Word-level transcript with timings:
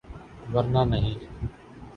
‘ورنہ 0.53 0.81
نہیں۔ 0.85 1.15